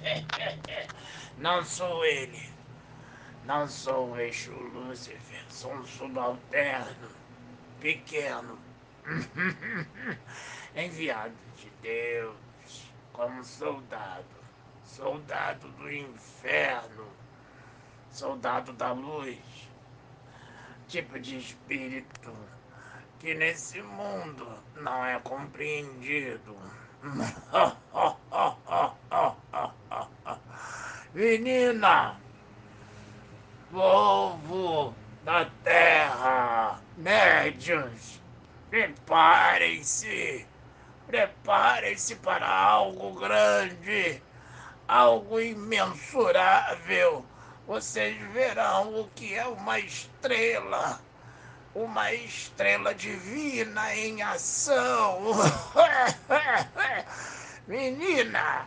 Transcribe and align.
Não 1.38 1.64
sou 1.64 2.04
ele. 2.04 2.50
Não 3.44 3.66
sou 3.66 4.10
o 4.10 4.18
eixo 4.18 4.52
Lúcifer. 4.52 5.44
Sou 5.48 5.72
um 5.72 5.84
subalterno. 5.86 7.08
Pequeno. 7.80 8.58
Enviado 10.76 11.34
de 11.56 11.70
Deus. 11.82 12.36
Como 13.12 13.42
soldado. 13.44 14.24
Soldado 14.84 15.68
do 15.72 15.90
inferno. 15.90 17.08
Soldado 18.10 18.72
da 18.72 18.92
luz. 18.92 19.38
Tipo 20.88 21.18
de 21.18 21.38
espírito 21.38 22.34
que 23.20 23.34
nesse 23.34 23.80
mundo 23.82 24.48
não 24.76 25.04
é 25.04 25.20
compreendido. 25.20 26.56
Menina, 31.12 32.16
povo 33.72 34.94
da 35.24 35.44
terra, 35.64 36.80
médios, 36.96 38.20
preparem-se, 38.70 40.46
preparem-se 41.08 42.14
para 42.14 42.48
algo 42.48 43.18
grande, 43.18 44.22
algo 44.86 45.40
imensurável. 45.40 47.24
Vocês 47.66 48.16
verão 48.32 49.00
o 49.00 49.08
que 49.14 49.34
é 49.34 49.46
uma 49.46 49.80
estrela 49.80 51.00
uma 51.74 52.12
estrela 52.12 52.94
divina 52.94 53.94
em 53.94 54.22
ação. 54.22 55.20
Menina, 57.66 58.66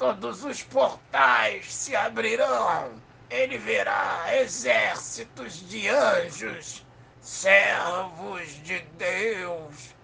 todos 0.00 0.42
os 0.44 0.62
portais 0.62 1.70
se 1.70 1.94
abrirão. 1.94 2.94
Ele 3.28 3.58
verá 3.58 4.24
exércitos 4.40 5.68
de 5.68 5.90
anjos, 5.90 6.86
servos 7.20 8.48
de 8.62 8.80
Deus, 8.96 9.94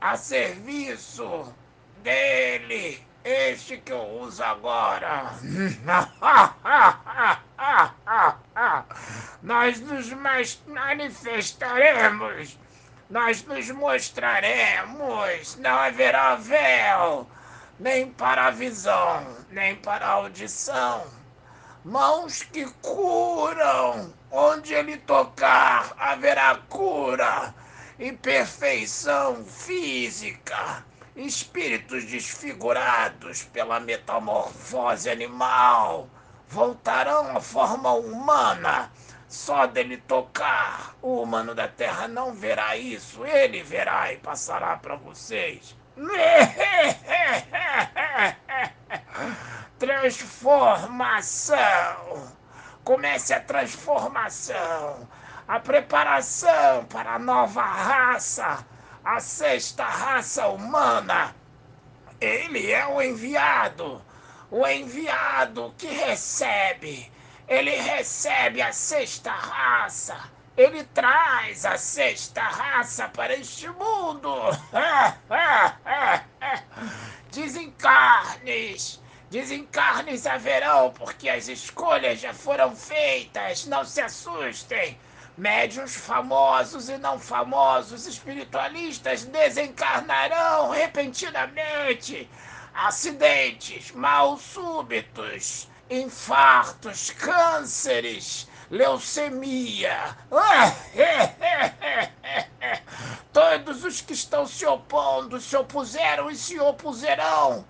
a 0.00 0.16
serviço 0.16 1.54
dele, 2.02 3.00
este 3.22 3.76
que 3.76 3.92
eu 3.92 4.02
uso 4.22 4.42
agora. 4.42 5.30
Nós 9.40 9.80
nos 9.80 10.12
manifestaremos, 10.66 12.58
nós 13.08 13.44
nos 13.44 13.70
mostraremos, 13.70 15.56
não 15.56 15.78
haverá 15.78 16.34
véu, 16.34 17.28
nem 17.78 18.10
para 18.10 18.46
a 18.46 18.50
visão, 18.50 19.26
nem 19.50 19.76
para 19.76 20.06
a 20.06 20.12
audição. 20.12 21.06
Mãos 21.84 22.42
que 22.42 22.64
curam, 22.80 24.12
onde 24.30 24.74
ele 24.74 24.96
tocar 24.98 25.92
haverá 25.98 26.56
cura 26.68 27.54
e 27.98 28.12
perfeição 28.12 29.44
física 29.44 30.84
espíritos 31.16 32.04
desfigurados 32.04 33.44
pela 33.44 33.78
metamorfose 33.78 35.08
animal 35.08 36.08
voltarão 36.48 37.36
à 37.36 37.40
forma 37.40 37.92
humana. 37.92 38.90
Só 39.28 39.66
dele 39.66 39.96
tocar, 39.96 40.94
o 41.02 41.22
humano 41.22 41.54
da 41.54 41.66
Terra 41.66 42.06
não 42.06 42.34
verá 42.34 42.76
isso. 42.76 43.24
Ele 43.24 43.62
verá 43.62 44.12
e 44.12 44.18
passará 44.18 44.76
para 44.76 44.96
vocês. 44.96 45.76
Transformação. 49.78 52.34
Comece 52.84 53.32
a 53.32 53.40
transformação, 53.40 55.08
a 55.48 55.58
preparação 55.58 56.84
para 56.84 57.14
a 57.14 57.18
nova 57.18 57.62
raça 57.62 58.66
a 59.04 59.20
sexta 59.20 59.84
raça 59.84 60.48
humana. 60.48 61.36
Ele 62.20 62.72
é 62.72 62.86
o 62.86 63.02
enviado, 63.02 64.02
o 64.50 64.66
enviado 64.66 65.74
que 65.76 65.86
recebe. 65.86 67.12
Ele 67.46 67.72
recebe 67.72 68.62
a 68.62 68.72
sexta 68.72 69.30
raça. 69.30 70.16
Ele 70.56 70.84
traz 70.84 71.66
a 71.66 71.76
sexta 71.76 72.40
raça 72.40 73.08
para 73.08 73.34
este 73.34 73.68
mundo. 73.70 74.32
Desencarnes. 77.32 79.02
Desencarnes 79.28 80.28
haverão, 80.28 80.92
porque 80.92 81.28
as 81.28 81.48
escolhas 81.48 82.20
já 82.20 82.32
foram 82.32 82.76
feitas. 82.76 83.66
Não 83.66 83.84
se 83.84 84.00
assustem. 84.00 84.96
Médiuns 85.36 85.96
famosos 85.96 86.88
e 86.88 86.96
não 86.98 87.18
famosos 87.18 88.06
espiritualistas 88.06 89.24
desencarnarão 89.24 90.70
repentinamente. 90.70 92.30
Acidentes, 92.72 93.90
mal 93.90 94.38
súbitos, 94.38 95.68
infartos, 95.90 97.10
cânceres, 97.10 98.46
leucemia. 98.70 100.16
Todos 103.32 103.84
os 103.84 104.00
que 104.00 104.12
estão 104.12 104.46
se 104.46 104.66
opondo 104.66 105.40
se 105.40 105.56
opuseram 105.56 106.30
e 106.30 106.36
se 106.36 106.58
opuserão 106.58 107.64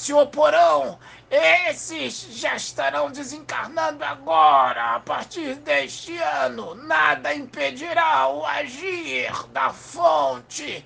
se 0.00 0.14
oporão. 0.14 0.98
Esses 1.30 2.26
já 2.30 2.56
estarão 2.56 3.10
desencarnando 3.10 4.02
agora, 4.02 4.96
a 4.96 5.00
partir 5.00 5.56
deste 5.56 6.16
ano. 6.16 6.74
Nada 6.74 7.34
impedirá 7.34 8.28
o 8.28 8.44
agir 8.44 9.30
da 9.48 9.70
fonte, 9.70 10.84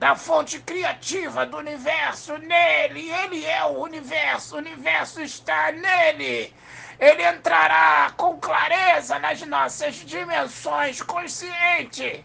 da 0.00 0.16
fonte 0.16 0.58
criativa 0.60 1.44
do 1.44 1.58
universo 1.58 2.38
nele. 2.38 3.10
Ele 3.10 3.44
é 3.44 3.62
o 3.66 3.82
universo, 3.82 4.54
o 4.54 4.58
universo 4.58 5.20
está 5.20 5.70
nele. 5.72 6.54
Ele 6.98 7.22
entrará 7.22 8.10
com 8.16 8.38
clareza 8.38 9.18
nas 9.18 9.42
nossas 9.42 9.96
dimensões 9.96 11.02
consciente 11.02 12.24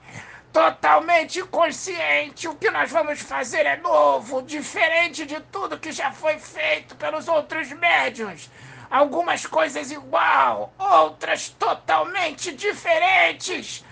totalmente 0.53 1.43
consciente. 1.43 2.47
O 2.47 2.55
que 2.55 2.71
nós 2.71 2.89
vamos 2.89 3.19
fazer 3.19 3.65
é 3.65 3.75
novo, 3.75 4.41
diferente 4.41 5.25
de 5.25 5.41
tudo 5.51 5.77
que 5.77 5.91
já 5.91 6.13
foi 6.13 6.39
feito 6.39 6.95
pelos 6.95 7.27
outros 7.27 7.73
médios. 7.73 8.49
Algumas 8.89 9.45
coisas 9.45 9.91
igual, 9.91 10.73
outras 10.79 11.49
totalmente 11.49 12.53
diferentes. 12.53 13.83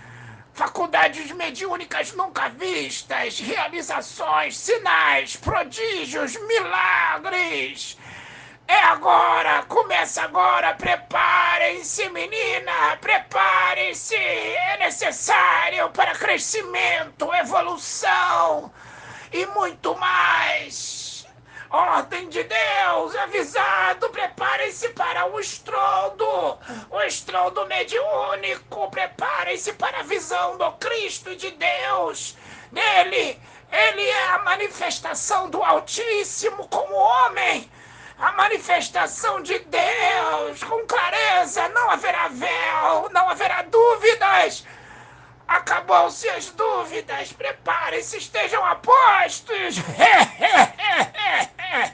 Faculdades 0.54 1.32
mediúnicas 1.32 2.12
nunca 2.12 2.48
vistas, 2.48 3.40
realizações, 3.40 4.56
sinais, 4.56 5.34
prodígios, 5.34 6.36
milagres. 6.36 7.98
É 8.68 8.78
agora, 8.84 9.64
começa 9.64 10.22
agora, 10.22 10.72
preparem-se, 10.74 12.08
menina, 12.10 12.96
preparem-se, 13.00 14.14
é 14.14 14.78
necessário 14.78 15.90
para 15.90 16.14
crescimento, 16.14 17.34
evolução 17.34 18.72
e 19.32 19.44
muito 19.46 19.98
mais. 19.98 21.03
Ordem 21.74 22.28
de 22.28 22.40
Deus, 22.44 23.16
avisado, 23.16 24.08
preparem-se 24.10 24.90
para 24.90 25.26
o 25.26 25.40
estrondo, 25.40 26.56
o 26.88 27.00
estrondo 27.00 27.66
mediúnico, 27.66 28.88
preparem-se 28.92 29.72
para 29.72 29.98
a 29.98 30.02
visão 30.04 30.56
do 30.56 30.70
Cristo 30.74 31.34
de 31.34 31.50
Deus. 31.50 32.36
Nele, 32.70 33.40
ele 33.72 34.08
é 34.08 34.28
a 34.28 34.38
manifestação 34.44 35.50
do 35.50 35.64
Altíssimo 35.64 36.68
como 36.68 36.94
homem 36.94 37.68
a 38.20 38.30
manifestação 38.30 39.42
de 39.42 39.58
Deus 39.58 40.62
com 40.62 40.86
clareza. 40.86 41.68
Não 41.70 41.90
haverá 41.90 42.28
véu, 42.28 43.10
não 43.12 43.28
haverá 43.28 43.62
dúvidas. 43.62 44.64
Acabou-se 45.54 46.28
as 46.30 46.50
dúvidas. 46.50 47.32
Preparem-se, 47.32 48.16
estejam 48.16 48.64
apostos. 48.64 49.76